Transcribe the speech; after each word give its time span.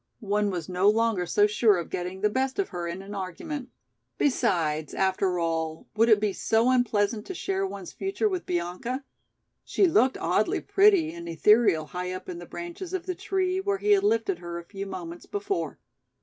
One 0.19 0.49
was 0.49 0.67
no 0.67 0.89
longer 0.89 1.27
so 1.27 1.45
sure 1.45 1.77
of 1.77 1.91
getting 1.91 2.21
the 2.21 2.29
best 2.31 2.57
of 2.57 2.69
her 2.69 2.87
in 2.87 3.03
an 3.03 3.13
argument. 3.13 3.69
Besides, 4.17 4.95
after 4.95 5.37
all, 5.37 5.85
would 5.95 6.09
it 6.09 6.19
be 6.19 6.33
so 6.33 6.71
unpleasant 6.71 7.23
to 7.27 7.35
share 7.35 7.67
one's 7.67 7.91
future 7.91 8.27
with 8.27 8.47
Bianca? 8.47 9.03
She 9.63 9.85
looked 9.85 10.17
oddly 10.17 10.59
pretty 10.59 11.13
and 11.13 11.29
ethereal 11.29 11.85
high 11.85 12.11
up 12.13 12.27
in 12.29 12.39
the 12.39 12.47
branches 12.47 12.93
of 12.95 13.05
the 13.05 13.13
tree 13.13 13.59
where 13.59 13.77
he 13.77 13.91
had 13.91 14.03
lifted 14.03 14.39
her 14.39 14.57
a 14.57 14.63
few 14.65 14.87
moments 14.87 15.27
before. 15.27 15.77